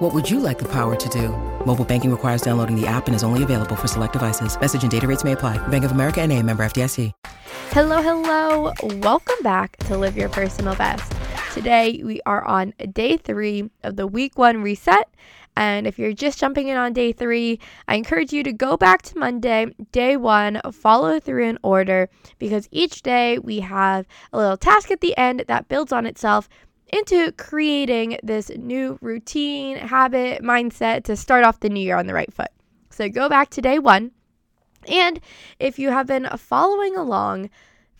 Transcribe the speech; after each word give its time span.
What 0.00 0.14
would 0.14 0.30
you 0.30 0.40
like 0.40 0.58
the 0.58 0.68
power 0.68 0.96
to 0.96 1.08
do? 1.10 1.28
Mobile 1.66 1.84
banking 1.84 2.10
requires 2.10 2.40
downloading 2.40 2.74
the 2.74 2.86
app 2.86 3.06
and 3.06 3.14
is 3.14 3.22
only 3.22 3.42
available 3.42 3.76
for 3.76 3.86
select 3.86 4.14
devices. 4.14 4.58
Message 4.58 4.80
and 4.80 4.90
data 4.90 5.06
rates 5.06 5.24
may 5.24 5.32
apply. 5.32 5.58
Bank 5.68 5.84
of 5.84 5.90
America 5.90 6.22
and 6.22 6.32
a 6.32 6.42
member 6.42 6.64
FDIC. 6.64 7.12
Hello, 7.72 8.00
hello. 8.00 8.72
Welcome 9.02 9.36
back 9.42 9.76
to 9.88 9.98
Live 9.98 10.16
Your 10.16 10.30
Personal 10.30 10.74
Best. 10.74 11.12
Today 11.52 12.00
we 12.02 12.22
are 12.24 12.42
on 12.46 12.72
day 12.92 13.18
three 13.18 13.68
of 13.82 13.96
the 13.96 14.06
week 14.06 14.38
one 14.38 14.62
reset. 14.62 15.06
And 15.54 15.86
if 15.86 15.98
you're 15.98 16.14
just 16.14 16.38
jumping 16.38 16.68
in 16.68 16.78
on 16.78 16.94
day 16.94 17.12
three, 17.12 17.58
I 17.86 17.96
encourage 17.96 18.32
you 18.32 18.42
to 18.44 18.54
go 18.54 18.78
back 18.78 19.02
to 19.02 19.18
Monday, 19.18 19.66
day 19.92 20.16
one, 20.16 20.62
follow 20.72 21.20
through 21.20 21.44
in 21.44 21.58
order 21.62 22.08
because 22.38 22.68
each 22.70 23.02
day 23.02 23.38
we 23.38 23.60
have 23.60 24.06
a 24.32 24.38
little 24.38 24.56
task 24.56 24.90
at 24.90 25.02
the 25.02 25.14
end 25.18 25.44
that 25.48 25.68
builds 25.68 25.92
on 25.92 26.06
itself 26.06 26.48
into 26.92 27.32
creating 27.32 28.18
this 28.22 28.50
new 28.50 28.98
routine, 29.00 29.76
habit, 29.76 30.42
mindset 30.42 31.04
to 31.04 31.16
start 31.16 31.44
off 31.44 31.60
the 31.60 31.68
new 31.68 31.80
year 31.80 31.96
on 31.96 32.06
the 32.06 32.14
right 32.14 32.32
foot. 32.32 32.50
So 32.90 33.08
go 33.08 33.28
back 33.28 33.50
to 33.50 33.62
day 33.62 33.78
one. 33.78 34.10
And 34.88 35.20
if 35.58 35.78
you 35.78 35.90
have 35.90 36.06
been 36.06 36.28
following 36.36 36.96
along, 36.96 37.50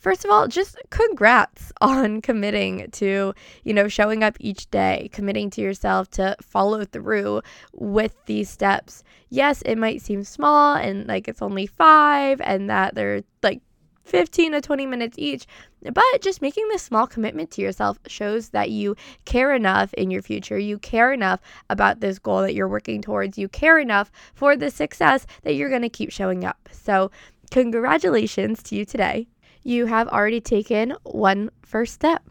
First 0.01 0.25
of 0.25 0.31
all, 0.31 0.49
just 0.49 0.79
congrats 0.89 1.73
on 1.83 2.23
committing 2.23 2.91
to, 2.93 3.35
you 3.65 3.75
know, 3.75 3.87
showing 3.87 4.25
up 4.25 4.37
each 4.41 4.71
day, 4.71 5.11
committing 5.13 5.51
to 5.51 5.61
yourself 5.61 6.11
to 6.13 6.37
follow 6.41 6.87
through 6.87 7.43
with 7.75 8.17
these 8.25 8.49
steps. 8.49 9.05
Yes, 9.29 9.61
it 9.63 9.77
might 9.77 10.01
seem 10.01 10.25
small 10.25 10.75
and 10.75 11.07
like 11.07 11.29
it's 11.29 11.43
only 11.43 11.67
five 11.67 12.41
and 12.41 12.71
that 12.71 12.95
they're 12.95 13.23
like 13.43 13.61
15 14.05 14.53
to 14.53 14.61
20 14.61 14.87
minutes 14.87 15.17
each, 15.19 15.47
but 15.83 16.05
just 16.21 16.43
making 16.43 16.69
this 16.69 16.83
small 16.83 17.07
commitment 17.07 17.51
to 17.53 17.63
yourself 17.63 17.99
shows 18.07 18.51
that 18.51 18.71
you 18.71 18.97
care 19.25 19.55
enough 19.55 19.95
in 19.95 20.11
your 20.11 20.23
future. 20.23 20.59
You 20.59 20.79
care 20.79 21.13
enough 21.13 21.41
about 21.69 22.01
this 22.01 22.19
goal 22.19 22.43
that 22.43 22.55
you're 22.55 22.69
working 22.69 23.03
towards. 23.03 23.39
You 23.39 23.49
care 23.49 23.79
enough 23.79 24.11
for 24.35 24.57
the 24.57 24.71
success 24.71 25.27
that 25.43 25.55
you're 25.55 25.69
going 25.69 25.83
to 25.83 25.89
keep 25.89 26.11
showing 26.11 26.45
up. 26.45 26.69
So, 26.73 27.11
congratulations 27.51 28.63
to 28.65 28.77
you 28.77 28.85
today 28.85 29.27
you 29.63 29.87
have 29.87 30.09
already 30.09 30.41
taken 30.41 30.95
one 31.03 31.51
first 31.63 31.95
step. 31.95 32.23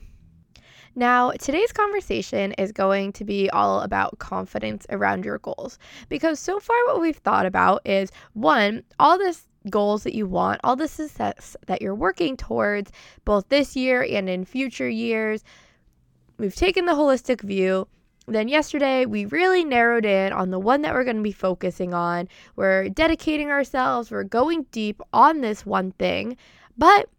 Now, 0.95 1.31
today's 1.31 1.71
conversation 1.71 2.53
is 2.53 2.71
going 2.71 3.13
to 3.13 3.23
be 3.23 3.49
all 3.51 3.81
about 3.81 4.19
confidence 4.19 4.85
around 4.89 5.23
your 5.23 5.37
goals 5.37 5.77
because 6.09 6.39
so 6.39 6.59
far 6.59 6.75
what 6.87 6.99
we've 6.99 7.15
thought 7.15 7.45
about 7.45 7.81
is 7.85 8.11
one, 8.33 8.83
all 8.99 9.17
this 9.17 9.47
goals 9.69 10.03
that 10.03 10.15
you 10.15 10.25
want, 10.25 10.61
all 10.63 10.75
the 10.75 10.87
success 10.87 11.57
that 11.67 11.81
you're 11.81 11.95
working 11.95 12.37
towards 12.37 12.91
both 13.25 13.49
this 13.49 13.75
year 13.75 14.03
and 14.03 14.29
in 14.29 14.45
future 14.45 14.89
years. 14.89 15.43
We've 16.37 16.55
taken 16.55 16.85
the 16.85 16.93
holistic 16.93 17.41
view. 17.41 17.87
Then, 18.27 18.47
yesterday, 18.47 19.05
we 19.05 19.25
really 19.25 19.65
narrowed 19.65 20.05
in 20.05 20.31
on 20.31 20.51
the 20.51 20.59
one 20.59 20.83
that 20.83 20.93
we're 20.93 21.03
going 21.03 21.17
to 21.17 21.23
be 21.23 21.31
focusing 21.31 21.95
on. 21.95 22.27
We're 22.55 22.89
dedicating 22.89 23.49
ourselves, 23.49 24.11
we're 24.11 24.23
going 24.23 24.67
deep 24.71 25.01
on 25.11 25.41
this 25.41 25.65
one 25.65 25.91
thing. 25.93 26.37
But 26.77 27.09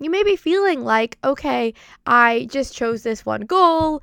you 0.00 0.10
may 0.10 0.24
be 0.24 0.36
feeling 0.36 0.84
like, 0.84 1.18
okay, 1.22 1.74
I 2.06 2.48
just 2.50 2.74
chose 2.74 3.02
this 3.02 3.26
one 3.26 3.42
goal. 3.42 4.02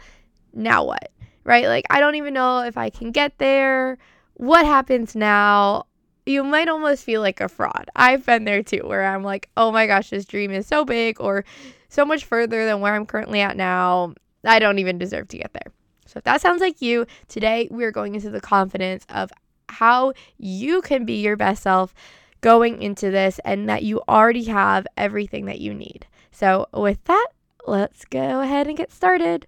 Now 0.54 0.86
what? 0.86 1.12
Right? 1.44 1.66
Like, 1.66 1.86
I 1.90 2.00
don't 2.00 2.16
even 2.16 2.34
know 2.34 2.60
if 2.60 2.78
I 2.78 2.90
can 2.90 3.12
get 3.12 3.38
there. 3.40 3.98
What 4.36 4.66
happens 4.66 5.16
now? 5.16 5.88
You 6.30 6.44
might 6.44 6.68
almost 6.68 7.04
feel 7.06 7.22
like 7.22 7.42
a 7.42 7.50
fraud. 7.50 7.90
I've 7.96 8.24
been 8.24 8.46
there 8.46 8.62
too, 8.62 8.84
where 8.84 9.04
I'm 9.04 9.24
like, 9.24 9.50
oh 9.58 9.72
my 9.72 9.88
gosh, 9.88 10.12
this 10.12 10.26
dream 10.26 10.52
is 10.52 10.68
so 10.68 10.86
big 10.86 11.20
or 11.20 11.44
so 11.90 12.06
much 12.06 12.24
further 12.24 12.68
than 12.68 12.82
where 12.82 12.94
I'm 12.94 13.08
currently 13.08 13.42
at 13.42 13.58
now. 13.58 14.14
I 14.44 14.60
don't 14.60 14.78
even 14.78 15.00
deserve 15.00 15.28
to 15.30 15.40
get 15.40 15.54
there. 15.54 15.74
So, 16.06 16.20
if 16.20 16.26
that 16.26 16.40
sounds 16.40 16.62
like 16.62 16.84
you, 16.84 17.08
today 17.30 17.68
we're 17.72 17.90
going 17.90 18.14
into 18.14 18.30
the 18.30 18.42
confidence 18.42 19.08
of 19.10 19.32
how 19.70 20.14
you 20.38 20.84
can 20.84 21.04
be 21.04 21.20
your 21.20 21.36
best 21.36 21.64
self 21.64 21.96
going 22.42 22.80
into 22.80 23.10
this 23.10 23.40
and 23.44 23.68
that 23.68 23.82
you 23.82 24.00
already 24.08 24.44
have 24.44 24.86
everything 24.98 25.46
that 25.46 25.60
you 25.60 25.74
need. 25.74 26.06
So, 26.32 26.68
with 26.72 27.04
that, 27.06 27.28
let's 27.66 28.06
go 28.06 28.42
ahead 28.42 28.68
and 28.68 28.78
get 28.78 28.92
started. 28.92 29.48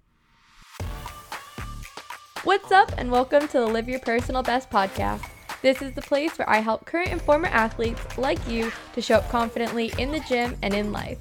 What's 2.42 2.72
up, 2.72 2.90
and 2.98 3.12
welcome 3.12 3.46
to 3.46 3.60
the 3.60 3.66
Live 3.68 3.88
Your 3.88 4.00
Personal 4.00 4.42
Best 4.42 4.68
podcast. 4.68 5.28
This 5.62 5.80
is 5.80 5.92
the 5.92 6.02
place 6.02 6.36
where 6.38 6.50
I 6.50 6.58
help 6.58 6.86
current 6.86 7.10
and 7.10 7.22
former 7.22 7.46
athletes 7.46 8.18
like 8.18 8.44
you 8.48 8.72
to 8.94 9.00
show 9.00 9.14
up 9.14 9.28
confidently 9.30 9.92
in 9.96 10.10
the 10.10 10.18
gym 10.28 10.56
and 10.60 10.74
in 10.74 10.90
life. 10.90 11.20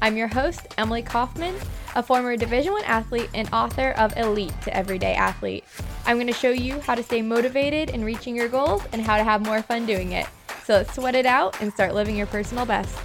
I'm 0.00 0.16
your 0.16 0.28
host, 0.28 0.66
Emily 0.78 1.02
Kaufman, 1.02 1.54
a 1.94 2.02
former 2.02 2.34
Division 2.38 2.72
1 2.72 2.84
athlete 2.84 3.28
and 3.34 3.52
author 3.52 3.90
of 3.98 4.16
Elite 4.16 4.54
to 4.62 4.74
Everyday 4.74 5.12
Athlete. 5.12 5.64
I'm 6.06 6.16
going 6.16 6.26
to 6.26 6.32
show 6.32 6.50
you 6.50 6.80
how 6.80 6.94
to 6.94 7.02
stay 7.02 7.20
motivated 7.20 7.90
in 7.90 8.02
reaching 8.02 8.34
your 8.34 8.48
goals 8.48 8.82
and 8.92 9.02
how 9.02 9.18
to 9.18 9.24
have 9.24 9.44
more 9.44 9.60
fun 9.60 9.84
doing 9.84 10.12
it. 10.12 10.26
So 10.64 10.72
let's 10.72 10.94
sweat 10.94 11.14
it 11.14 11.26
out 11.26 11.60
and 11.60 11.70
start 11.70 11.92
living 11.92 12.16
your 12.16 12.26
personal 12.26 12.64
best. 12.64 12.98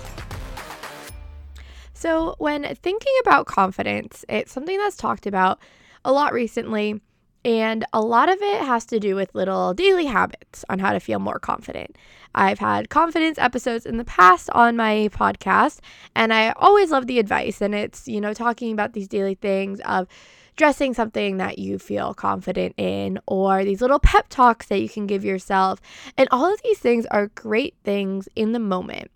So, 1.94 2.36
when 2.38 2.64
thinking 2.76 3.14
about 3.24 3.46
confidence, 3.46 4.24
it's 4.30 4.54
something 4.54 4.78
that's 4.78 4.96
talked 4.96 5.26
about 5.26 5.60
a 6.06 6.14
lot 6.14 6.32
recently, 6.32 7.02
and 7.46 7.86
a 7.94 8.02
lot 8.02 8.30
of 8.30 8.42
it 8.42 8.62
has 8.62 8.86
to 8.88 9.00
do 9.00 9.16
with 9.16 9.34
little 9.34 9.74
daily 9.74 10.06
habits 10.06 10.66
on 10.70 10.80
how 10.80 10.94
to 10.94 11.00
feel 11.00 11.20
more 11.20 11.40
confident. 11.40 11.96
I've 12.36 12.60
had 12.60 12.90
confidence 12.90 13.38
episodes 13.38 13.86
in 13.86 13.98
the 13.98 14.04
past 14.04 14.50
on 14.52 14.76
my 14.76 15.10
podcast, 15.12 15.80
and 16.16 16.34
I 16.34 16.52
always 16.52 16.92
love 16.92 17.08
the 17.08 17.20
advice. 17.20 17.62
And 17.62 17.74
it's, 17.74 18.08
you 18.08 18.22
know, 18.22 18.34
talking 18.34 18.72
about 18.72 18.94
these 18.94 19.08
daily 19.08 19.36
things 19.36 19.80
of 19.82 20.08
dressing 20.56 20.94
something 20.94 21.38
that 21.38 21.60
you 21.60 21.80
feel 21.80 22.14
confident 22.14 22.74
in, 22.78 23.20
or 23.28 23.64
these 23.64 23.82
little 23.82 24.00
pep 24.00 24.28
talks 24.30 24.68
that 24.68 24.82
you 24.82 24.90
can 24.90 25.08
give 25.08 25.24
yourself. 25.24 25.80
And 26.18 26.28
all 26.32 26.52
of 26.52 26.62
these 26.64 26.80
things 26.80 27.06
are 27.08 27.28
great 27.28 27.76
things 27.84 28.28
in 28.36 28.52
the 28.52 28.60
moment. 28.60 29.12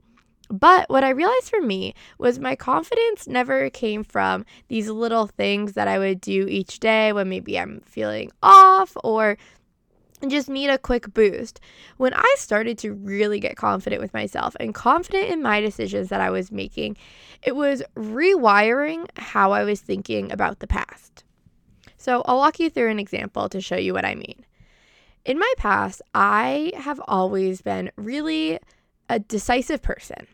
But 0.51 0.89
what 0.89 1.06
I 1.06 1.09
realized 1.09 1.50
for 1.50 1.62
me 1.62 1.95
was 2.17 2.38
my 2.38 2.56
confidence 2.56 3.25
never 3.25 3.69
came 3.69 4.03
from 4.03 4.45
these 4.67 4.89
little 4.89 5.28
things 5.28 5.73
that 5.73 5.88
I 5.88 5.97
would 5.97 6.19
do 6.19 6.45
each 6.47 6.79
day 6.79 7.13
when 7.13 7.29
maybe 7.29 7.57
I'm 7.57 7.81
feeling 7.85 8.31
off 8.44 8.97
or 9.03 9.38
just 10.28 10.50
need 10.50 10.69
a 10.69 10.78
quick 10.78 11.13
boost. 11.13 11.61
When 11.97 12.13
I 12.13 12.35
started 12.38 12.78
to 12.79 12.94
really 12.94 13.40
get 13.40 13.56
confident 13.56 14.01
with 14.01 14.13
myself 14.13 14.56
and 14.59 14.75
confident 14.75 15.29
in 15.29 15.41
my 15.41 15.61
decisions 15.61 16.09
that 16.09 16.22
I 16.22 16.29
was 16.29 16.51
making, 16.51 16.97
it 17.41 17.56
was 17.56 17.81
rewiring 17.95 19.07
how 19.17 19.53
I 19.53 19.63
was 19.63 19.79
thinking 19.79 20.31
about 20.31 20.59
the 20.59 20.67
past. 20.67 21.23
So 21.97 22.23
I'll 22.25 22.38
walk 22.38 22.59
you 22.59 22.69
through 22.69 22.90
an 22.90 23.00
example 23.00 23.47
to 23.50 23.61
show 23.61 23.78
you 23.78 23.94
what 23.94 24.06
I 24.06 24.16
mean. 24.16 24.45
In 25.23 25.40
my 25.40 25.53
past, 25.57 26.01
I 26.13 26.73
have 26.75 27.00
always 27.07 27.61
been 27.61 27.91
really 27.95 28.59
a 29.09 29.19
decisive 29.19 29.81
person. 29.81 30.28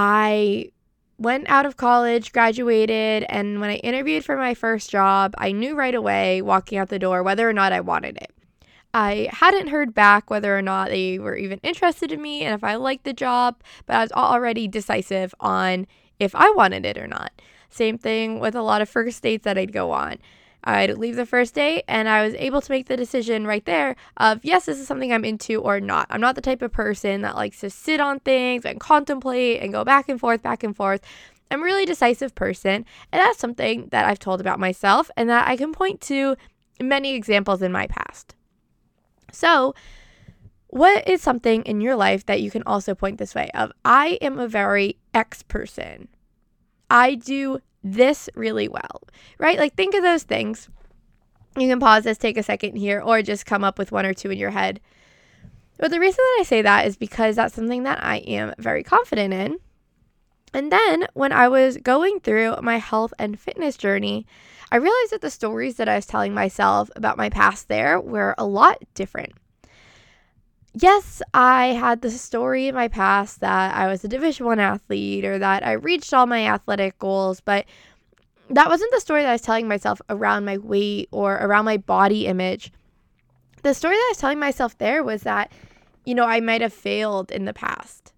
I 0.00 0.70
went 1.18 1.50
out 1.50 1.66
of 1.66 1.76
college, 1.76 2.32
graduated, 2.32 3.26
and 3.28 3.60
when 3.60 3.68
I 3.68 3.76
interviewed 3.78 4.24
for 4.24 4.36
my 4.36 4.54
first 4.54 4.90
job, 4.90 5.34
I 5.38 5.50
knew 5.50 5.74
right 5.74 5.94
away 5.94 6.40
walking 6.40 6.78
out 6.78 6.88
the 6.88 7.00
door 7.00 7.24
whether 7.24 7.50
or 7.50 7.52
not 7.52 7.72
I 7.72 7.80
wanted 7.80 8.16
it. 8.16 8.30
I 8.94 9.28
hadn't 9.32 9.70
heard 9.70 9.94
back 9.94 10.30
whether 10.30 10.56
or 10.56 10.62
not 10.62 10.90
they 10.90 11.18
were 11.18 11.34
even 11.34 11.58
interested 11.64 12.12
in 12.12 12.22
me 12.22 12.44
and 12.44 12.54
if 12.54 12.62
I 12.62 12.76
liked 12.76 13.02
the 13.02 13.12
job, 13.12 13.60
but 13.86 13.96
I 13.96 14.02
was 14.02 14.12
already 14.12 14.68
decisive 14.68 15.34
on 15.40 15.88
if 16.20 16.32
I 16.32 16.48
wanted 16.50 16.86
it 16.86 16.96
or 16.96 17.08
not. 17.08 17.32
Same 17.68 17.98
thing 17.98 18.38
with 18.38 18.54
a 18.54 18.62
lot 18.62 18.80
of 18.80 18.88
first 18.88 19.20
dates 19.20 19.42
that 19.42 19.58
I'd 19.58 19.72
go 19.72 19.90
on. 19.90 20.18
I'd 20.68 20.98
leave 20.98 21.16
the 21.16 21.24
first 21.24 21.54
date 21.54 21.84
and 21.88 22.10
I 22.10 22.22
was 22.22 22.34
able 22.34 22.60
to 22.60 22.70
make 22.70 22.88
the 22.88 22.96
decision 22.96 23.46
right 23.46 23.64
there 23.64 23.96
of 24.18 24.44
yes, 24.44 24.66
this 24.66 24.78
is 24.78 24.86
something 24.86 25.10
I'm 25.10 25.24
into 25.24 25.62
or 25.62 25.80
not. 25.80 26.06
I'm 26.10 26.20
not 26.20 26.34
the 26.34 26.42
type 26.42 26.60
of 26.60 26.72
person 26.72 27.22
that 27.22 27.36
likes 27.36 27.60
to 27.60 27.70
sit 27.70 28.00
on 28.00 28.20
things 28.20 28.66
and 28.66 28.78
contemplate 28.78 29.62
and 29.62 29.72
go 29.72 29.82
back 29.82 30.10
and 30.10 30.20
forth, 30.20 30.42
back 30.42 30.62
and 30.62 30.76
forth. 30.76 31.00
I'm 31.50 31.62
a 31.62 31.64
really 31.64 31.86
decisive 31.86 32.34
person, 32.34 32.84
and 33.10 33.20
that's 33.20 33.38
something 33.38 33.88
that 33.92 34.04
I've 34.04 34.18
told 34.18 34.42
about 34.42 34.60
myself 34.60 35.10
and 35.16 35.30
that 35.30 35.48
I 35.48 35.56
can 35.56 35.72
point 35.72 36.02
to 36.02 36.36
many 36.78 37.14
examples 37.14 37.62
in 37.62 37.72
my 37.72 37.86
past. 37.86 38.34
So, 39.32 39.74
what 40.66 41.08
is 41.08 41.22
something 41.22 41.62
in 41.62 41.80
your 41.80 41.96
life 41.96 42.26
that 42.26 42.42
you 42.42 42.50
can 42.50 42.62
also 42.66 42.94
point 42.94 43.16
this 43.16 43.34
way 43.34 43.48
of 43.54 43.72
I 43.86 44.18
am 44.20 44.38
a 44.38 44.46
very 44.46 44.98
X 45.14 45.42
person, 45.42 46.08
I 46.90 47.14
do 47.14 47.60
this 47.82 48.28
really 48.34 48.68
well, 48.68 49.02
right? 49.38 49.58
Like, 49.58 49.74
think 49.74 49.94
of 49.94 50.02
those 50.02 50.22
things. 50.22 50.68
You 51.56 51.68
can 51.68 51.80
pause 51.80 52.04
this, 52.04 52.18
take 52.18 52.36
a 52.36 52.42
second 52.42 52.76
here, 52.76 53.00
or 53.00 53.22
just 53.22 53.46
come 53.46 53.64
up 53.64 53.78
with 53.78 53.92
one 53.92 54.06
or 54.06 54.14
two 54.14 54.30
in 54.30 54.38
your 54.38 54.50
head. 54.50 54.80
But 55.78 55.90
the 55.90 56.00
reason 56.00 56.18
that 56.18 56.38
I 56.40 56.44
say 56.44 56.62
that 56.62 56.86
is 56.86 56.96
because 56.96 57.36
that's 57.36 57.54
something 57.54 57.84
that 57.84 58.02
I 58.02 58.16
am 58.18 58.52
very 58.58 58.82
confident 58.82 59.32
in. 59.32 59.58
And 60.52 60.72
then 60.72 61.06
when 61.14 61.32
I 61.32 61.48
was 61.48 61.76
going 61.76 62.20
through 62.20 62.56
my 62.62 62.78
health 62.78 63.12
and 63.18 63.38
fitness 63.38 63.76
journey, 63.76 64.26
I 64.72 64.76
realized 64.76 65.12
that 65.12 65.20
the 65.20 65.30
stories 65.30 65.76
that 65.76 65.88
I 65.88 65.96
was 65.96 66.06
telling 66.06 66.34
myself 66.34 66.90
about 66.96 67.16
my 67.16 67.30
past 67.30 67.68
there 67.68 68.00
were 68.00 68.34
a 68.38 68.44
lot 68.44 68.82
different. 68.94 69.32
Yes, 70.74 71.22
I 71.34 71.68
had 71.68 72.02
the 72.02 72.10
story 72.10 72.68
in 72.68 72.74
my 72.74 72.88
past 72.88 73.40
that 73.40 73.74
I 73.74 73.88
was 73.88 74.04
a 74.04 74.08
Division 74.08 74.46
1 74.46 74.60
athlete 74.60 75.24
or 75.24 75.38
that 75.38 75.66
I 75.66 75.72
reached 75.72 76.12
all 76.14 76.26
my 76.26 76.46
athletic 76.46 76.98
goals, 76.98 77.40
but 77.40 77.64
that 78.50 78.68
wasn't 78.68 78.92
the 78.92 79.00
story 79.00 79.22
that 79.22 79.28
I 79.30 79.32
was 79.32 79.42
telling 79.42 79.66
myself 79.66 80.00
around 80.08 80.44
my 80.44 80.58
weight 80.58 81.08
or 81.10 81.34
around 81.34 81.64
my 81.64 81.78
body 81.78 82.26
image. 82.26 82.70
The 83.62 83.74
story 83.74 83.96
that 83.96 84.06
I 84.08 84.10
was 84.12 84.18
telling 84.18 84.38
myself 84.38 84.78
there 84.78 85.02
was 85.02 85.22
that, 85.22 85.50
you 86.04 86.14
know, 86.14 86.24
I 86.24 86.40
might 86.40 86.60
have 86.60 86.72
failed 86.72 87.30
in 87.30 87.44
the 87.44 87.54
past. 87.54 88.12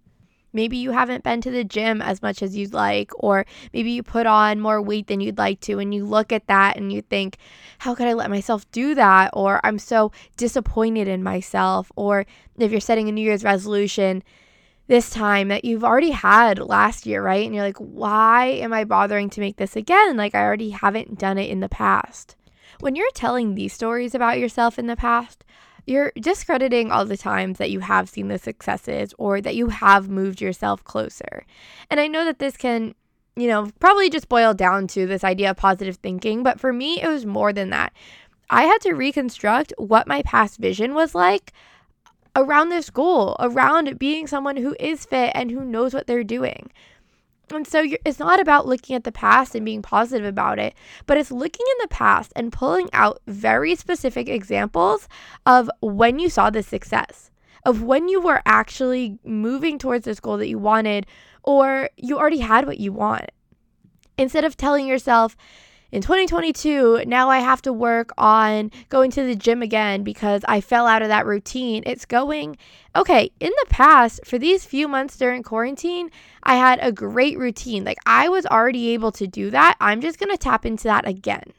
Maybe 0.53 0.77
you 0.77 0.91
haven't 0.91 1.25
been 1.25 1.41
to 1.43 1.51
the 1.51 1.65
gym 1.65 2.03
as 2.03 2.23
much 2.23 2.43
as 2.43 2.57
you'd 2.57 2.73
like, 2.73 3.11
or 3.15 3.47
maybe 3.73 3.91
you 3.91 4.03
put 4.03 4.27
on 4.27 4.61
more 4.61 4.83
weight 4.83 5.07
than 5.07 5.21
you'd 5.21 5.39
like 5.39 5.61
to, 5.61 5.79
and 5.79 5.95
you 5.95 6.05
look 6.05 6.33
at 6.33 6.47
that 6.49 6.77
and 6.77 6.93
you 6.93 7.03
think, 7.03 7.37
how 7.79 7.95
could 7.95 8.07
I 8.07 8.15
let 8.15 8.31
myself 8.31 8.71
do 8.73 8.95
that? 8.95 9.31
Or 9.33 9.61
I'm 9.65 9.79
so 9.79 10.13
disappointed 10.37 11.09
in 11.09 11.23
myself. 11.23 11.93
Or 11.97 12.27
if 12.59 12.71
you're 12.71 12.81
setting 12.81 13.09
a 13.09 13.13
New 13.13 13.23
Year's 13.23 13.45
resolution 13.45 14.23
this 14.87 15.09
time 15.11 15.49
that 15.49 15.65
you've 15.65 15.85
already 15.85 16.11
had 16.11 16.59
last 16.59 17.07
year, 17.07 17.23
right? 17.23 17.47
And 17.47 17.55
you're 17.55 17.65
like, 17.65 17.79
why 17.79 18.47
am 18.47 18.73
I 18.73 18.83
bothering 18.83 19.31
to 19.31 19.41
make 19.41 19.57
this 19.57 19.77
again? 19.77 20.17
Like, 20.17 20.35
I 20.35 20.43
already 20.43 20.71
haven't 20.71 21.17
done 21.17 21.39
it 21.39 21.49
in 21.49 21.61
the 21.61 21.69
past. 21.69 22.35
When 22.81 22.97
you're 22.97 23.11
telling 23.15 23.55
these 23.55 23.73
stories 23.73 24.17
about 24.17 24.39
yourself 24.39 24.81
in 24.81 24.89
the 24.89 24.97
past, 24.97 25.45
you're 25.87 26.13
discrediting 26.21 26.91
all 26.91 27.05
the 27.05 27.17
times 27.17 27.59
that 27.59 27.71
you 27.71 27.81
have 27.81 28.09
seen 28.09 28.29
the 28.29 28.39
successes 28.39 29.15
or 29.19 29.41
that 29.41 29.57
you 29.57 29.69
have 29.69 30.09
moved 30.09 30.41
yourself 30.41 30.83
closer. 30.85 31.45
And 31.91 32.01
I 32.01 32.07
know 32.07 32.25
that 32.25 32.39
this 32.39 32.57
can, 32.57 32.95
you 33.37 33.49
know, 33.49 33.71
probably 33.81 34.11
just 34.11 34.29
boil 34.29 34.55
down 34.55 34.87
to 34.89 35.07
this 35.07 35.25
idea 35.25 35.51
of 35.51 35.57
positive 35.57 35.97
thinking, 35.97 36.43
but 36.43 36.61
for 36.61 36.73
me, 36.73 37.01
it 37.01 37.09
was 37.09 37.27
more 37.27 37.53
than 37.53 37.71
that. 37.71 37.93
I 38.51 38.63
had 38.63 38.81
to 38.83 38.95
reconstruct 38.95 39.73
what 39.79 40.09
my 40.09 40.23
past 40.23 40.59
vision 40.59 40.95
was 40.95 41.15
like 41.15 41.53
around 42.35 42.69
this 42.69 42.91
goal, 42.91 43.37
around 43.39 43.99
being 43.99 44.27
someone 44.27 44.57
who 44.57 44.77
is 44.81 45.05
fit 45.05 45.33
and 45.35 45.51
who 45.51 45.65
knows 45.65 45.95
what 45.95 46.07
they're 46.07 46.25
doing. 46.25 46.71
And 47.51 47.67
so 47.67 47.85
it's 48.05 48.19
not 48.19 48.41
about 48.41 48.67
looking 48.67 48.95
at 48.97 49.05
the 49.05 49.13
past 49.13 49.55
and 49.55 49.65
being 49.65 49.83
positive 49.83 50.27
about 50.27 50.59
it, 50.59 50.75
but 51.07 51.19
it's 51.19 51.31
looking 51.31 51.67
in 51.67 51.83
the 51.83 51.89
past 51.89 52.33
and 52.37 52.53
pulling 52.53 52.89
out 52.93 53.21
very 53.27 53.75
specific 53.75 54.29
examples 54.29 55.09
of 55.47 55.71
when 55.81 56.19
you 56.19 56.31
saw 56.31 56.51
the 56.51 56.63
success, 56.63 57.31
of 57.67 57.83
when 57.83 58.09
you 58.09 58.21
were 58.21 58.41
actually 58.47 59.19
moving 59.25 59.79
towards 59.79 60.05
this 60.05 60.21
goal 60.21 60.37
that 60.37 60.49
you 60.49 60.59
wanted, 60.59 61.07
or 61.43 61.91
you 61.97 62.19
already 62.19 62.39
had 62.39 62.67
what 62.67 62.79
you 62.79 62.93
want. 62.93 63.31
Instead 64.17 64.45
of 64.45 64.57
telling 64.57 64.87
yourself, 64.87 65.37
in 65.93 66.03
2022, 66.03 67.05
now 67.07 67.29
I 67.31 67.39
have 67.39 67.63
to 67.63 67.73
work 67.73 68.11
on 68.17 68.71
going 68.91 69.11
to 69.13 69.25
the 69.25 69.35
gym 69.35 69.61
again 69.61 70.05
because 70.05 70.43
I 70.47 70.61
fell 70.61 70.87
out 70.87 71.03
of 71.03 71.09
that 71.09 71.27
routine. 71.27 71.83
It's 71.85 72.05
going, 72.05 72.57
okay, 72.95 73.33
in 73.41 73.51
the 73.51 73.67
past, 73.71 74.21
for 74.25 74.39
these 74.39 74.65
few 74.65 74.87
months 74.87 75.17
during 75.17 75.43
quarantine, 75.43 76.11
I 76.45 76.57
had 76.57 76.79
a 76.81 76.93
great 76.93 77.39
routine. 77.39 77.85
Like 77.85 77.99
I 78.07 78.29
was 78.29 78.47
already 78.47 78.91
able 78.91 79.11
to 79.13 79.27
do 79.27 79.51
that. 79.51 79.77
I'm 79.81 80.01
just 80.01 80.21
going 80.21 80.31
to 80.31 80.39
tap 80.39 80.65
into 80.65 80.85
that 80.85 81.09
again. 81.09 81.53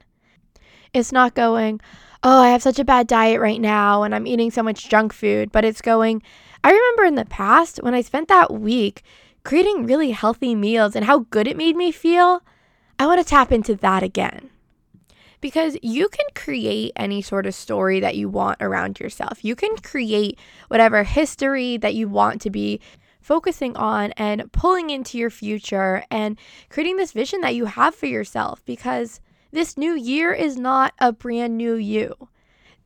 It's 0.94 1.12
not 1.12 1.36
going, 1.36 1.82
oh, 2.24 2.42
I 2.42 2.50
have 2.50 2.64
such 2.64 2.80
a 2.80 2.86
bad 2.86 3.08
diet 3.08 3.42
right 3.42 3.60
now 3.60 4.04
and 4.04 4.16
I'm 4.16 4.28
eating 4.28 4.52
so 4.52 4.64
much 4.64 4.90
junk 4.90 5.12
food, 5.12 5.52
but 5.52 5.66
it's 5.66 5.82
going, 5.82 6.22
I 6.64 6.72
remember 6.72 7.04
in 7.04 7.16
the 7.16 7.26
past 7.26 7.80
when 7.84 7.94
I 7.94 8.02
spent 8.02 8.30
that 8.30 8.54
week 8.54 9.04
creating 9.44 9.86
really 9.86 10.12
healthy 10.12 10.56
meals 10.56 10.96
and 10.96 11.06
how 11.06 11.20
good 11.32 11.48
it 11.48 11.58
made 11.58 11.76
me 11.76 11.92
feel. 11.92 12.44
I 13.00 13.06
want 13.06 13.20
to 13.20 13.26
tap 13.26 13.52
into 13.52 13.76
that 13.76 14.04
again. 14.04 14.50
Because 15.40 15.76
you 15.82 16.08
can 16.08 16.28
create 16.36 16.92
any 16.96 17.24
sort 17.24 17.48
of 17.48 17.56
story 17.56 18.00
that 18.00 18.16
you 18.16 18.30
want 18.30 18.62
around 18.62 19.00
yourself. 19.00 19.44
You 19.44 19.56
can 19.56 19.76
create 19.78 20.38
whatever 20.68 21.04
history 21.04 21.78
that 21.78 21.96
you 21.96 22.08
want 22.08 22.42
to 22.42 22.52
be 22.52 22.80
focusing 23.22 23.76
on 23.76 24.12
and 24.14 24.52
pulling 24.52 24.90
into 24.90 25.18
your 25.18 25.30
future 25.30 26.04
and 26.12 26.38
creating 26.70 26.98
this 26.98 27.12
vision 27.12 27.42
that 27.42 27.56
you 27.56 27.66
have 27.66 27.96
for 27.96 28.06
yourself 28.06 28.64
because 28.66 29.20
this 29.52 29.78
new 29.78 29.94
year 29.94 30.32
is 30.32 30.58
not 30.58 30.94
a 31.00 31.12
brand 31.12 31.58
new 31.58 31.76
you. 31.76 32.30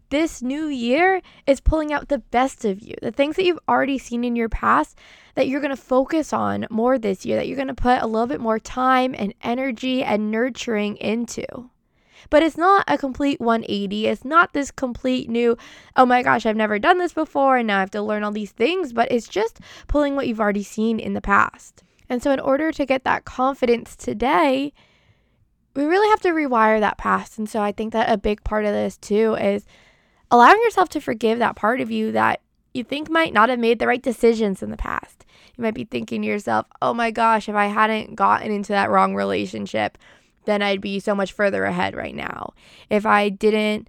This 0.10 0.42
new 0.42 0.68
year 0.68 1.22
is 1.48 1.60
pulling 1.60 1.92
out 1.92 2.10
the 2.10 2.20
best 2.20 2.64
of 2.64 2.80
you, 2.80 2.94
the 3.02 3.12
things 3.12 3.36
that 3.36 3.46
you've 3.46 3.60
already 3.68 3.98
seen 3.98 4.24
in 4.24 4.36
your 4.36 4.50
past 4.50 4.98
that 5.34 5.48
you're 5.48 5.62
going 5.62 5.76
to 5.76 5.82
focus 5.82 6.32
on 6.32 6.68
more 6.70 6.98
this 6.98 7.26
year, 7.26 7.38
that 7.38 7.48
you're 7.48 7.56
going 7.56 7.68
to 7.68 7.74
put 7.74 8.02
a 8.02 8.08
little 8.08 8.28
bit 8.28 8.40
more 8.40 8.60
time 8.60 9.16
and 9.18 9.34
energy 9.42 10.04
and 10.04 10.32
nurturing 10.32 10.96
into. 10.98 11.46
But 12.30 12.44
it's 12.44 12.58
not 12.58 12.86
a 12.88 12.98
complete 12.98 13.40
180. 13.40 14.08
It's 14.08 14.26
not 14.26 14.54
this 14.54 14.72
complete 14.72 15.30
new, 15.30 15.58
oh 15.96 16.06
my 16.06 16.24
gosh, 16.24 16.46
I've 16.46 16.56
never 16.56 16.80
done 16.80 16.98
this 16.98 17.14
before 17.14 17.58
and 17.58 17.68
now 17.68 17.78
I 17.78 17.82
have 17.82 17.92
to 17.92 18.02
learn 18.02 18.24
all 18.24 18.32
these 18.32 18.52
things, 18.52 18.94
but 18.94 19.12
it's 19.12 19.28
just 19.28 19.60
pulling 19.88 20.16
what 20.16 20.28
you've 20.28 20.40
already 20.40 20.64
seen 20.64 21.00
in 21.00 21.14
the 21.14 21.22
past. 21.22 21.84
And 22.10 22.22
so, 22.22 22.32
in 22.32 22.40
order 22.40 22.72
to 22.72 22.86
get 22.86 23.04
that 23.04 23.26
confidence 23.26 23.96
today, 23.96 24.74
we 25.76 25.86
really 25.86 26.08
have 26.10 26.22
to 26.22 26.30
rewire 26.30 26.80
that 26.80 27.00
past. 27.00 27.38
And 27.40 27.50
so, 27.50 27.62
I 27.62 27.72
think 27.72 27.94
that 27.94 28.12
a 28.12 28.18
big 28.18 28.44
part 28.44 28.66
of 28.66 28.74
this 28.74 28.98
too 28.98 29.34
is 29.36 29.66
allowing 30.32 30.62
yourself 30.64 30.90
to 30.90 31.02
forgive 31.02 31.40
that 31.40 31.56
part 31.56 31.82
of 31.82 31.92
you 31.92 32.12
that 32.12 32.42
you 32.74 32.84
think 32.84 33.10
might 33.10 33.34
not 33.34 33.50
have 33.50 33.60
made 33.60 33.80
the 33.80 33.88
right 33.88 34.02
decisions 34.02 34.62
in 34.62 34.70
the 34.70 34.78
past. 34.78 35.26
You 35.56 35.62
might 35.62 35.74
be 35.74 35.86
thinking 35.86 36.22
to 36.22 36.28
yourself, 36.28 36.66
oh 36.82 36.94
my 36.94 37.12
gosh, 37.12 37.48
if 37.48 37.56
I 37.56 37.68
hadn't 37.68 38.16
gotten 38.16 38.52
into 38.52 38.74
that 38.74 38.90
wrong 38.90 39.16
relationship, 39.16 39.98
then 40.46 40.62
I'd 40.62 40.82
be 40.82 41.00
so 41.00 41.16
much 41.16 41.32
further 41.32 41.64
ahead 41.64 41.96
right 41.96 42.16
now. 42.16 42.54
If 42.90 43.06
I 43.06 43.30
didn't 43.30 43.88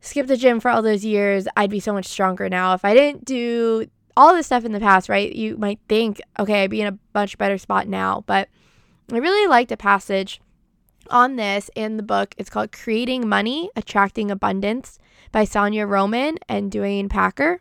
skip 0.00 0.26
the 0.26 0.36
gym 0.36 0.60
for 0.60 0.70
all 0.70 0.82
those 0.82 1.04
years, 1.04 1.46
I'd 1.56 1.70
be 1.70 1.80
so 1.80 1.92
much 1.92 2.06
stronger 2.06 2.48
now. 2.48 2.74
If 2.74 2.84
I 2.84 2.94
didn't 2.94 3.24
do 3.24 3.86
all 4.16 4.34
this 4.34 4.46
stuff 4.46 4.64
in 4.64 4.72
the 4.72 4.80
past, 4.80 5.08
right, 5.08 5.32
you 5.32 5.56
might 5.56 5.78
think, 5.88 6.20
okay, 6.38 6.64
I'd 6.64 6.70
be 6.70 6.80
in 6.80 6.92
a 6.92 6.98
much 7.14 7.38
better 7.38 7.56
spot 7.56 7.88
now. 7.88 8.24
But 8.26 8.48
I 9.12 9.18
really 9.18 9.46
liked 9.48 9.72
a 9.72 9.76
passage 9.76 10.40
on 11.10 11.36
this 11.36 11.70
in 11.74 11.96
the 11.96 12.02
book. 12.02 12.34
It's 12.36 12.50
called 12.50 12.72
Creating 12.72 13.28
Money, 13.28 13.70
Attracting 13.76 14.30
Abundance 14.30 14.98
by 15.34 15.44
Sonia 15.44 15.84
Roman 15.84 16.38
and 16.48 16.70
Duane 16.70 17.08
Packer. 17.08 17.60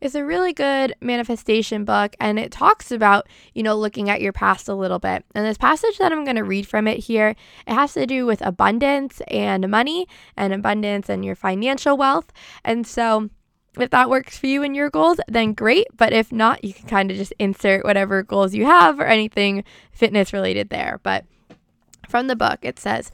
It's 0.00 0.16
a 0.16 0.24
really 0.24 0.52
good 0.52 0.96
manifestation 1.00 1.84
book 1.84 2.16
and 2.18 2.40
it 2.40 2.50
talks 2.50 2.90
about, 2.90 3.28
you 3.54 3.62
know, 3.62 3.76
looking 3.76 4.10
at 4.10 4.20
your 4.20 4.32
past 4.32 4.68
a 4.68 4.74
little 4.74 4.98
bit. 4.98 5.24
And 5.32 5.46
this 5.46 5.56
passage 5.56 5.98
that 5.98 6.10
I'm 6.10 6.24
going 6.24 6.34
to 6.34 6.42
read 6.42 6.66
from 6.66 6.88
it 6.88 6.98
here, 6.98 7.36
it 7.68 7.72
has 7.72 7.94
to 7.94 8.04
do 8.04 8.26
with 8.26 8.44
abundance 8.44 9.22
and 9.28 9.70
money 9.70 10.08
and 10.36 10.52
abundance 10.52 11.08
and 11.08 11.24
your 11.24 11.36
financial 11.36 11.96
wealth. 11.96 12.32
And 12.64 12.84
so 12.84 13.30
if 13.78 13.90
that 13.90 14.10
works 14.10 14.36
for 14.36 14.48
you 14.48 14.64
and 14.64 14.74
your 14.74 14.90
goals, 14.90 15.20
then 15.28 15.52
great. 15.52 15.86
But 15.96 16.12
if 16.12 16.32
not, 16.32 16.64
you 16.64 16.74
can 16.74 16.88
kind 16.88 17.12
of 17.12 17.16
just 17.16 17.32
insert 17.38 17.84
whatever 17.84 18.24
goals 18.24 18.54
you 18.54 18.66
have 18.66 18.98
or 18.98 19.06
anything 19.06 19.62
fitness 19.92 20.32
related 20.32 20.70
there. 20.70 20.98
But 21.04 21.26
from 22.08 22.26
the 22.26 22.34
book, 22.34 22.58
it 22.62 22.80
says, 22.80 23.12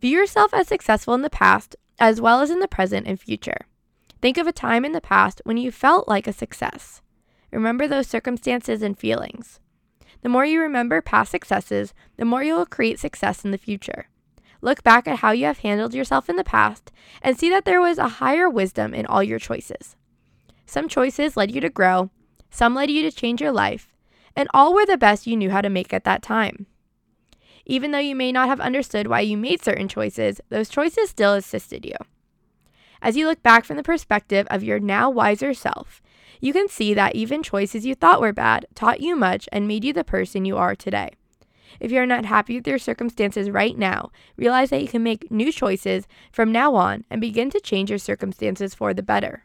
View 0.00 0.16
yourself 0.20 0.54
as 0.54 0.68
successful 0.68 1.12
in 1.12 1.20
the 1.20 1.28
past 1.28 1.76
as 2.00 2.20
well 2.20 2.40
as 2.40 2.50
in 2.50 2.58
the 2.58 2.66
present 2.66 3.06
and 3.06 3.20
future. 3.20 3.66
Think 4.20 4.38
of 4.38 4.46
a 4.46 4.52
time 4.52 4.84
in 4.84 4.92
the 4.92 5.00
past 5.00 5.40
when 5.44 5.58
you 5.58 5.70
felt 5.70 6.08
like 6.08 6.26
a 6.26 6.32
success. 6.32 7.02
Remember 7.52 7.86
those 7.86 8.06
circumstances 8.06 8.82
and 8.82 8.98
feelings. 8.98 9.60
The 10.22 10.28
more 10.28 10.44
you 10.44 10.60
remember 10.60 11.00
past 11.00 11.30
successes, 11.30 11.94
the 12.16 12.24
more 12.24 12.42
you 12.42 12.54
will 12.54 12.66
create 12.66 12.98
success 12.98 13.44
in 13.44 13.50
the 13.50 13.58
future. 13.58 14.08
Look 14.62 14.82
back 14.82 15.08
at 15.08 15.20
how 15.20 15.30
you 15.30 15.46
have 15.46 15.58
handled 15.58 15.94
yourself 15.94 16.28
in 16.28 16.36
the 16.36 16.44
past 16.44 16.92
and 17.22 17.38
see 17.38 17.48
that 17.50 17.64
there 17.64 17.80
was 17.80 17.98
a 17.98 18.08
higher 18.08 18.48
wisdom 18.48 18.92
in 18.92 19.06
all 19.06 19.22
your 19.22 19.38
choices. 19.38 19.96
Some 20.66 20.88
choices 20.88 21.36
led 21.36 21.50
you 21.50 21.60
to 21.62 21.70
grow, 21.70 22.10
some 22.50 22.74
led 22.74 22.90
you 22.90 23.02
to 23.02 23.10
change 23.10 23.40
your 23.40 23.52
life, 23.52 23.92
and 24.36 24.48
all 24.52 24.74
were 24.74 24.86
the 24.86 24.98
best 24.98 25.26
you 25.26 25.36
knew 25.36 25.50
how 25.50 25.62
to 25.62 25.70
make 25.70 25.94
at 25.94 26.04
that 26.04 26.22
time. 26.22 26.66
Even 27.70 27.92
though 27.92 27.98
you 27.98 28.16
may 28.16 28.32
not 28.32 28.48
have 28.48 28.58
understood 28.58 29.06
why 29.06 29.20
you 29.20 29.36
made 29.36 29.62
certain 29.62 29.86
choices, 29.86 30.40
those 30.48 30.68
choices 30.68 31.08
still 31.08 31.34
assisted 31.34 31.86
you. 31.86 31.94
As 33.00 33.16
you 33.16 33.28
look 33.28 33.44
back 33.44 33.64
from 33.64 33.76
the 33.76 33.84
perspective 33.84 34.44
of 34.50 34.64
your 34.64 34.80
now 34.80 35.08
wiser 35.08 35.54
self, 35.54 36.02
you 36.40 36.52
can 36.52 36.68
see 36.68 36.94
that 36.94 37.14
even 37.14 37.44
choices 37.44 37.86
you 37.86 37.94
thought 37.94 38.20
were 38.20 38.32
bad 38.32 38.66
taught 38.74 39.00
you 39.00 39.14
much 39.14 39.48
and 39.52 39.68
made 39.68 39.84
you 39.84 39.92
the 39.92 40.02
person 40.02 40.44
you 40.44 40.56
are 40.56 40.74
today. 40.74 41.10
If 41.78 41.92
you're 41.92 42.06
not 42.06 42.24
happy 42.24 42.56
with 42.56 42.66
your 42.66 42.80
circumstances 42.80 43.48
right 43.48 43.78
now, 43.78 44.10
realize 44.36 44.70
that 44.70 44.82
you 44.82 44.88
can 44.88 45.04
make 45.04 45.30
new 45.30 45.52
choices 45.52 46.08
from 46.32 46.50
now 46.50 46.74
on 46.74 47.04
and 47.08 47.20
begin 47.20 47.50
to 47.50 47.60
change 47.60 47.88
your 47.88 48.00
circumstances 48.00 48.74
for 48.74 48.92
the 48.92 49.04
better. 49.04 49.44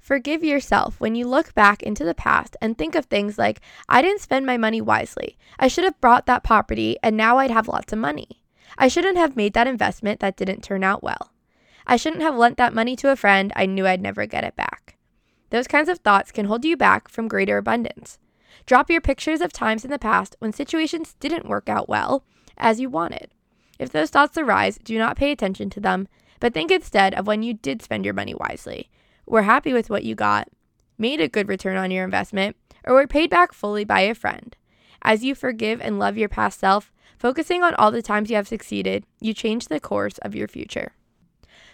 Forgive 0.00 0.42
yourself 0.42 0.98
when 0.98 1.14
you 1.14 1.28
look 1.28 1.54
back 1.54 1.82
into 1.82 2.04
the 2.04 2.14
past 2.14 2.56
and 2.60 2.76
think 2.76 2.94
of 2.94 3.04
things 3.04 3.38
like, 3.38 3.60
I 3.88 4.02
didn't 4.02 4.22
spend 4.22 4.46
my 4.46 4.56
money 4.56 4.80
wisely. 4.80 5.36
I 5.58 5.68
should 5.68 5.84
have 5.84 6.00
bought 6.00 6.26
that 6.26 6.42
property 6.42 6.96
and 7.02 7.16
now 7.16 7.38
I'd 7.38 7.50
have 7.50 7.68
lots 7.68 7.92
of 7.92 7.98
money. 7.98 8.42
I 8.78 8.88
shouldn't 8.88 9.18
have 9.18 9.36
made 9.36 9.52
that 9.54 9.66
investment 9.66 10.20
that 10.20 10.36
didn't 10.36 10.62
turn 10.62 10.82
out 10.82 11.02
well. 11.02 11.32
I 11.86 11.96
shouldn't 11.96 12.22
have 12.22 12.36
lent 12.36 12.56
that 12.56 12.74
money 12.74 12.96
to 12.96 13.10
a 13.10 13.16
friend. 13.16 13.52
I 13.54 13.66
knew 13.66 13.86
I'd 13.86 14.00
never 14.00 14.26
get 14.26 14.44
it 14.44 14.56
back. 14.56 14.96
Those 15.50 15.68
kinds 15.68 15.88
of 15.88 15.98
thoughts 15.98 16.32
can 16.32 16.46
hold 16.46 16.64
you 16.64 16.76
back 16.76 17.08
from 17.08 17.28
greater 17.28 17.58
abundance. 17.58 18.18
Drop 18.66 18.90
your 18.90 19.00
pictures 19.00 19.40
of 19.40 19.52
times 19.52 19.84
in 19.84 19.90
the 19.90 19.98
past 19.98 20.36
when 20.38 20.52
situations 20.52 21.14
didn't 21.20 21.48
work 21.48 21.68
out 21.68 21.88
well 21.88 22.24
as 22.56 22.80
you 22.80 22.88
wanted. 22.88 23.30
If 23.78 23.90
those 23.90 24.10
thoughts 24.10 24.38
arise, 24.38 24.78
do 24.82 24.96
not 24.98 25.16
pay 25.16 25.30
attention 25.32 25.70
to 25.70 25.80
them, 25.80 26.08
but 26.38 26.54
think 26.54 26.70
instead 26.70 27.14
of 27.14 27.26
when 27.26 27.42
you 27.42 27.54
did 27.54 27.82
spend 27.82 28.04
your 28.04 28.14
money 28.14 28.34
wisely, 28.34 28.90
were 29.30 29.42
happy 29.42 29.72
with 29.72 29.88
what 29.88 30.04
you 30.04 30.14
got, 30.14 30.48
made 30.98 31.20
a 31.20 31.28
good 31.28 31.48
return 31.48 31.76
on 31.76 31.90
your 31.90 32.04
investment, 32.04 32.56
or 32.84 32.94
were 32.94 33.06
paid 33.06 33.30
back 33.30 33.52
fully 33.52 33.84
by 33.84 34.00
a 34.00 34.14
friend. 34.14 34.56
As 35.02 35.24
you 35.24 35.34
forgive 35.34 35.80
and 35.80 35.98
love 35.98 36.18
your 36.18 36.28
past 36.28 36.58
self, 36.58 36.92
focusing 37.18 37.62
on 37.62 37.74
all 37.76 37.90
the 37.90 38.02
times 38.02 38.28
you 38.28 38.36
have 38.36 38.48
succeeded, 38.48 39.04
you 39.20 39.32
change 39.32 39.68
the 39.68 39.80
course 39.80 40.18
of 40.18 40.34
your 40.34 40.48
future. 40.48 40.92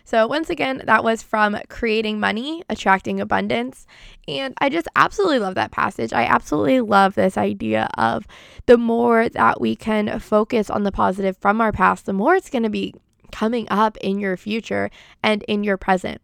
So, 0.04 0.28
once 0.28 0.50
again, 0.50 0.82
that 0.84 1.02
was 1.02 1.24
from 1.24 1.58
Creating 1.68 2.20
Money, 2.20 2.62
Attracting 2.68 3.20
Abundance. 3.20 3.88
And 4.28 4.54
I 4.58 4.68
just 4.68 4.86
absolutely 4.94 5.40
love 5.40 5.56
that 5.56 5.72
passage. 5.72 6.12
I 6.12 6.22
absolutely 6.22 6.80
love 6.80 7.16
this 7.16 7.36
idea 7.36 7.88
of 7.98 8.24
the 8.66 8.78
more 8.78 9.28
that 9.28 9.60
we 9.60 9.74
can 9.74 10.20
focus 10.20 10.70
on 10.70 10.84
the 10.84 10.92
positive 10.92 11.36
from 11.38 11.60
our 11.60 11.72
past, 11.72 12.06
the 12.06 12.12
more 12.12 12.36
it's 12.36 12.50
going 12.50 12.62
to 12.62 12.70
be 12.70 12.94
coming 13.32 13.66
up 13.68 13.96
in 13.96 14.20
your 14.20 14.36
future 14.36 14.90
and 15.24 15.42
in 15.48 15.64
your 15.64 15.76
present. 15.76 16.20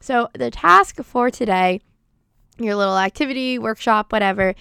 So, 0.00 0.28
the 0.32 0.50
task 0.50 1.02
for 1.02 1.30
today, 1.30 1.80
your 2.58 2.76
little 2.76 2.98
activity, 2.98 3.58
workshop, 3.58 4.12
whatever, 4.12 4.54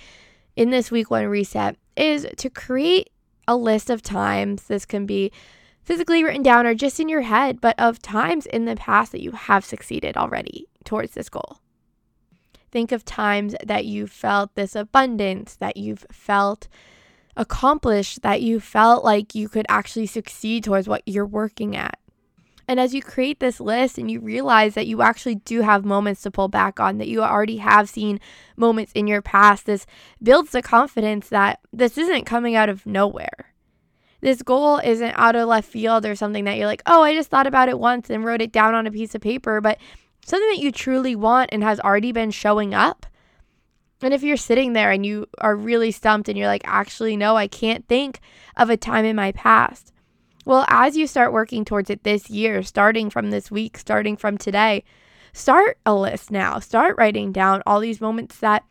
in 0.56 0.72
this 0.72 0.92
week 0.92 1.12
one 1.12 1.26
reset 1.28 1.78
is 1.96 2.28
to 2.38 2.50
create 2.50 3.10
a 3.48 3.56
list 3.56 3.90
of 3.90 4.02
times. 4.02 4.64
This 4.64 4.86
can 4.86 5.06
be 5.06 5.32
physically 5.84 6.24
written 6.24 6.44
down 6.44 6.66
or 6.66 6.76
just 6.76 7.00
in 7.00 7.08
your 7.08 7.22
head, 7.22 7.62
but 7.62 7.80
of 7.80 8.02
times 8.02 8.46
in 8.46 8.66
the 8.66 8.76
past 8.76 9.12
that 9.12 9.22
you 9.22 9.32
have 9.32 9.64
succeeded 9.64 10.18
already 10.18 10.68
towards 10.84 11.14
this 11.14 11.30
goal. 11.30 11.60
Think 12.72 12.92
of 12.92 13.06
times 13.06 13.56
that 13.64 13.86
you 13.86 14.08
felt 14.08 14.54
this 14.56 14.76
abundance, 14.76 15.56
that 15.56 15.78
you've 15.78 16.06
felt 16.12 16.68
accomplished, 17.38 18.22
that 18.24 18.42
you 18.42 18.60
felt 18.60 19.06
like 19.06 19.34
you 19.34 19.48
could 19.48 19.66
actually 19.70 20.08
succeed 20.08 20.64
towards 20.64 20.90
what 20.90 21.04
you're 21.06 21.26
working 21.26 21.76
at. 21.76 21.98
And 22.68 22.80
as 22.80 22.94
you 22.94 23.02
create 23.02 23.40
this 23.40 23.60
list 23.60 23.98
and 23.98 24.12
you 24.12 24.20
realize 24.20 24.74
that 24.74 24.88
you 24.88 25.02
actually 25.02 25.36
do 25.36 25.62
have 25.62 25.86
moments 25.86 26.22
to 26.24 26.32
pull 26.32 26.50
back 26.50 26.80
on, 26.80 26.98
that 26.98 27.08
you 27.08 27.24
already 27.24 27.58
have 27.58 27.90
seen 27.90 28.20
moments 28.58 28.92
in 28.94 29.08
your 29.08 29.22
past, 29.22 29.66
this 29.66 29.86
builds 30.22 30.52
the 30.52 30.62
confidence 30.62 31.30
that 31.30 31.60
this 31.72 31.98
isn't 31.98 32.26
coming 32.26 32.56
out 32.56 32.68
of 32.68 32.86
nowhere 32.86 33.54
this 34.22 34.42
goal 34.42 34.80
isn't 34.80 35.14
out 35.16 35.36
of 35.36 35.48
left 35.48 35.70
field 35.70 36.06
or 36.06 36.16
something 36.16 36.46
that 36.46 36.58
you're 36.58 36.68
like, 36.68 36.82
oh, 36.86 37.04
I 37.04 37.14
just 37.14 37.30
thought 37.30 37.48
about 37.48 37.70
it 37.70 37.80
once 37.80 38.10
and 38.10 38.26
wrote 38.26 38.42
it 38.42 38.52
down 38.52 38.74
on 38.74 38.88
a 38.88 38.92
piece 38.92 39.14
of 39.16 39.22
paper, 39.22 39.62
but 39.62 39.78
something 40.26 40.50
that 40.50 40.60
you 40.60 40.72
truly 40.72 41.16
want 41.16 41.50
and 41.54 41.64
has 41.64 41.80
already 41.80 42.12
been 42.12 42.32
showing 42.32 42.74
up. 42.74 43.06
And 44.02 44.14
if 44.14 44.24
you're 44.24 44.38
sitting 44.38 44.74
there 44.74 44.92
and 44.92 45.06
you 45.06 45.28
are 45.40 45.56
really 45.56 45.92
stumped 45.92 46.30
and 46.30 46.38
you're 46.38 46.48
like, 46.48 46.62
actually, 46.66 47.18
no, 47.18 47.36
I 47.36 47.48
can't 47.48 47.88
think 47.88 48.20
of 48.56 48.70
a 48.70 48.78
time 48.78 49.06
in 49.06 49.16
my 49.16 49.32
past. 49.32 49.92
Well, 50.48 50.64
as 50.70 50.96
you 50.96 51.08
start 51.08 51.34
working 51.34 51.66
towards 51.66 51.90
it 51.90 52.06
this 52.06 52.30
year, 52.30 52.64
starting 52.64 53.10
from 53.10 53.32
this 53.32 53.52
week, 53.52 53.78
starting 53.78 54.16
from 54.16 54.38
today, 54.38 54.86
start 55.34 55.78
a 55.86 55.94
list 55.94 56.32
now. 56.32 56.60
Start 56.60 56.96
writing 56.98 57.34
down 57.34 57.62
all 57.66 57.82
these 57.82 58.00
moments 58.00 58.40
that 58.40 58.64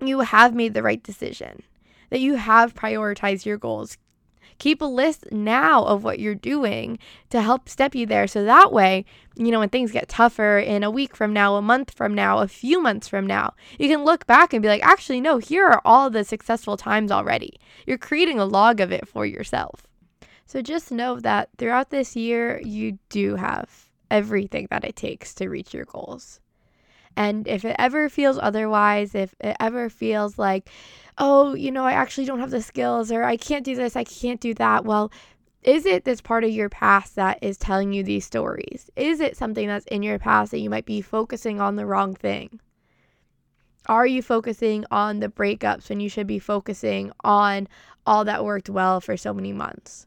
you 0.00 0.18
have 0.18 0.56
made 0.56 0.74
the 0.74 0.82
right 0.82 1.00
decision, 1.00 1.62
that 2.10 2.18
you 2.18 2.34
have 2.34 2.74
prioritized 2.74 3.44
your 3.44 3.58
goals. 3.58 3.96
Keep 4.58 4.82
a 4.82 4.86
list 4.86 5.30
now 5.30 5.84
of 5.84 6.02
what 6.02 6.18
you're 6.18 6.34
doing 6.34 6.98
to 7.30 7.40
help 7.40 7.68
step 7.68 7.94
you 7.94 8.06
there. 8.06 8.26
So 8.26 8.44
that 8.44 8.72
way, 8.72 9.04
you 9.36 9.52
know, 9.52 9.60
when 9.60 9.68
things 9.68 9.92
get 9.92 10.08
tougher 10.08 10.58
in 10.58 10.82
a 10.82 10.90
week 10.90 11.14
from 11.14 11.32
now, 11.32 11.54
a 11.54 11.62
month 11.62 11.92
from 11.92 12.12
now, 12.12 12.38
a 12.38 12.48
few 12.48 12.82
months 12.82 13.06
from 13.06 13.24
now, 13.24 13.54
you 13.78 13.86
can 13.86 14.02
look 14.04 14.26
back 14.26 14.52
and 14.52 14.62
be 14.62 14.68
like, 14.68 14.84
actually, 14.84 15.20
no, 15.20 15.38
here 15.38 15.64
are 15.64 15.82
all 15.84 16.10
the 16.10 16.24
successful 16.24 16.76
times 16.76 17.12
already. 17.12 17.60
You're 17.86 17.98
creating 17.98 18.40
a 18.40 18.44
log 18.44 18.80
of 18.80 18.90
it 18.90 19.06
for 19.06 19.24
yourself. 19.24 19.86
So 20.46 20.62
just 20.62 20.92
know 20.92 21.18
that 21.20 21.48
throughout 21.58 21.90
this 21.90 22.16
year, 22.16 22.60
you 22.62 22.98
do 23.08 23.36
have 23.36 23.90
everything 24.10 24.68
that 24.70 24.84
it 24.84 24.96
takes 24.96 25.34
to 25.34 25.48
reach 25.48 25.74
your 25.74 25.84
goals. 25.84 26.40
And 27.16 27.46
if 27.46 27.64
it 27.64 27.76
ever 27.78 28.08
feels 28.08 28.38
otherwise, 28.38 29.14
if 29.14 29.34
it 29.40 29.56
ever 29.60 29.88
feels 29.88 30.38
like, 30.38 30.68
oh, 31.16 31.54
you 31.54 31.70
know, 31.70 31.84
I 31.84 31.92
actually 31.92 32.26
don't 32.26 32.40
have 32.40 32.50
the 32.50 32.62
skills 32.62 33.12
or 33.12 33.22
I 33.22 33.36
can't 33.36 33.64
do 33.64 33.76
this, 33.76 33.96
I 33.96 34.04
can't 34.04 34.40
do 34.40 34.52
that, 34.54 34.84
well, 34.84 35.12
is 35.62 35.86
it 35.86 36.04
this 36.04 36.20
part 36.20 36.44
of 36.44 36.50
your 36.50 36.68
past 36.68 37.16
that 37.16 37.38
is 37.40 37.56
telling 37.56 37.92
you 37.92 38.02
these 38.02 38.26
stories? 38.26 38.90
Is 38.96 39.20
it 39.20 39.36
something 39.36 39.66
that's 39.66 39.86
in 39.86 40.02
your 40.02 40.18
past 40.18 40.50
that 40.50 40.58
you 40.58 40.68
might 40.68 40.84
be 40.84 41.00
focusing 41.00 41.60
on 41.60 41.76
the 41.76 41.86
wrong 41.86 42.14
thing? 42.14 42.60
Are 43.86 44.06
you 44.06 44.22
focusing 44.22 44.84
on 44.90 45.20
the 45.20 45.28
breakups 45.28 45.88
when 45.88 46.00
you 46.00 46.08
should 46.08 46.26
be 46.26 46.38
focusing 46.38 47.12
on 47.22 47.68
all 48.04 48.24
that 48.24 48.44
worked 48.44 48.68
well 48.68 49.00
for 49.00 49.16
so 49.16 49.32
many 49.32 49.52
months? 49.52 50.06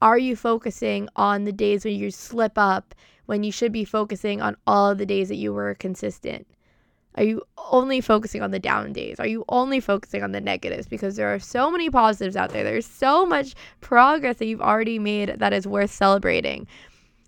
Are 0.00 0.18
you 0.18 0.36
focusing 0.36 1.08
on 1.16 1.44
the 1.44 1.52
days 1.52 1.84
when 1.84 1.94
you 1.94 2.12
slip 2.12 2.56
up 2.56 2.94
when 3.26 3.42
you 3.42 3.50
should 3.50 3.72
be 3.72 3.84
focusing 3.84 4.40
on 4.40 4.56
all 4.66 4.90
of 4.90 4.98
the 4.98 5.06
days 5.06 5.28
that 5.28 5.36
you 5.36 5.52
were 5.52 5.74
consistent? 5.74 6.46
Are 7.16 7.24
you 7.24 7.42
only 7.72 8.00
focusing 8.00 8.40
on 8.40 8.52
the 8.52 8.60
down 8.60 8.92
days? 8.92 9.18
Are 9.18 9.26
you 9.26 9.44
only 9.48 9.80
focusing 9.80 10.22
on 10.22 10.30
the 10.30 10.40
negatives? 10.40 10.86
Because 10.86 11.16
there 11.16 11.34
are 11.34 11.40
so 11.40 11.68
many 11.68 11.90
positives 11.90 12.36
out 12.36 12.50
there. 12.50 12.62
There's 12.62 12.86
so 12.86 13.26
much 13.26 13.56
progress 13.80 14.36
that 14.36 14.46
you've 14.46 14.60
already 14.60 15.00
made 15.00 15.30
that 15.40 15.52
is 15.52 15.66
worth 15.66 15.90
celebrating. 15.90 16.68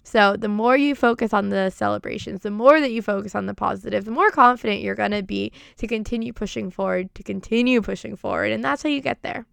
So, 0.05 0.37
the 0.37 0.49
more 0.49 0.77
you 0.77 0.95
focus 0.95 1.35
on 1.35 1.51
the 1.51 1.71
celebrations, 1.71 2.41
the 2.41 2.51
more 2.53 2.81
that 2.81 2.93
you 2.93 3.03
focus 3.03 3.35
on 3.35 3.47
the 3.47 3.55
positive, 3.55 4.05
the 4.05 4.11
more 4.13 4.31
confident 4.31 4.81
you're 4.81 4.95
going 4.95 5.11
to 5.11 5.23
be 5.23 5.53
to 5.77 5.89
continue 5.89 6.33
pushing 6.33 6.71
forward, 6.71 7.13
to 7.17 7.23
continue 7.25 7.83
pushing 7.83 8.17
forward. 8.17 8.53
And 8.53 8.63
that's 8.63 8.83
how 8.83 8.89
you 8.89 9.01
get 9.01 9.23
there 9.23 9.45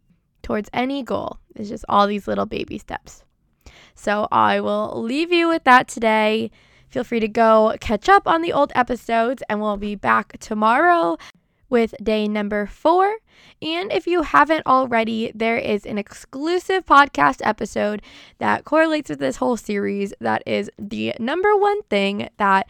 towards 0.47 0.69
any 0.71 1.03
goal, 1.03 1.39
is 1.57 1.67
just 1.67 1.83
all 1.89 2.07
these 2.07 2.25
little 2.25 2.45
baby 2.45 2.77
steps. 2.77 3.25
So, 3.95 4.29
I 4.31 4.61
will 4.61 5.03
leave 5.03 5.33
you 5.33 5.49
with 5.49 5.65
that 5.65 5.89
today. 5.89 6.51
Feel 6.87 7.03
free 7.03 7.19
to 7.19 7.27
go 7.27 7.75
catch 7.81 8.07
up 8.07 8.25
on 8.25 8.41
the 8.41 8.53
old 8.53 8.71
episodes, 8.73 9.43
and 9.49 9.59
we'll 9.59 9.75
be 9.75 9.95
back 9.95 10.37
tomorrow 10.39 11.17
with 11.69 11.93
day 12.01 12.29
number 12.29 12.65
four. 12.65 13.17
And 13.61 13.91
if 13.91 14.07
you 14.07 14.21
haven't 14.21 14.65
already, 14.65 15.33
there 15.35 15.57
is 15.57 15.85
an 15.85 15.97
exclusive 15.97 16.85
podcast 16.85 17.41
episode 17.43 18.01
that 18.37 18.63
correlates 18.63 19.09
with 19.09 19.19
this 19.19 19.35
whole 19.35 19.57
series. 19.57 20.13
That 20.21 20.43
is 20.45 20.71
the 20.79 21.13
number 21.19 21.57
one 21.57 21.81
thing 21.89 22.29
that 22.37 22.69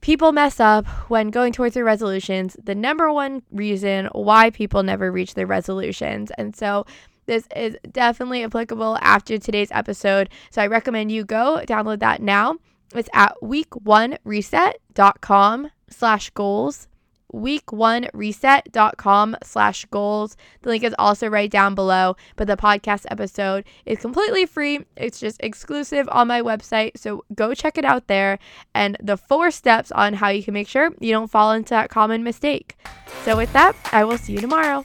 people 0.00 0.32
mess 0.32 0.58
up 0.60 0.86
when 1.08 1.30
going 1.30 1.52
towards 1.52 1.74
their 1.74 1.84
resolutions, 1.84 2.56
the 2.62 2.74
number 2.74 3.12
one 3.12 3.42
reason 3.50 4.08
why 4.12 4.48
people 4.50 4.82
never 4.82 5.12
reach 5.12 5.34
their 5.34 5.46
resolutions. 5.46 6.30
And 6.38 6.56
so 6.56 6.86
this 7.26 7.46
is 7.54 7.76
definitely 7.92 8.42
applicable 8.44 8.96
after 9.00 9.36
today's 9.38 9.70
episode. 9.70 10.30
So 10.50 10.62
I 10.62 10.66
recommend 10.66 11.12
you 11.12 11.24
go 11.24 11.62
download 11.66 12.00
that 12.00 12.22
now. 12.22 12.56
It's 12.94 13.10
at 13.14 13.34
week1reset.com 13.42 15.70
slash 15.88 16.30
goals. 16.30 16.88
Week1reset.com 17.32 19.36
slash 19.42 19.84
goals. 19.86 20.36
The 20.62 20.68
link 20.68 20.84
is 20.84 20.94
also 20.98 21.28
right 21.28 21.50
down 21.50 21.74
below, 21.74 22.16
but 22.36 22.46
the 22.46 22.56
podcast 22.56 23.06
episode 23.10 23.64
is 23.86 23.98
completely 23.98 24.46
free. 24.46 24.84
It's 24.96 25.20
just 25.20 25.40
exclusive 25.42 26.08
on 26.12 26.28
my 26.28 26.42
website. 26.42 26.96
So 26.96 27.24
go 27.34 27.54
check 27.54 27.78
it 27.78 27.84
out 27.84 28.06
there 28.06 28.38
and 28.74 28.96
the 29.02 29.16
four 29.16 29.50
steps 29.50 29.90
on 29.92 30.14
how 30.14 30.28
you 30.28 30.42
can 30.42 30.54
make 30.54 30.68
sure 30.68 30.90
you 31.00 31.12
don't 31.12 31.30
fall 31.30 31.52
into 31.52 31.70
that 31.70 31.90
common 31.90 32.22
mistake. 32.22 32.76
So, 33.24 33.36
with 33.36 33.52
that, 33.52 33.76
I 33.92 34.04
will 34.04 34.18
see 34.18 34.32
you 34.32 34.40
tomorrow. 34.40 34.84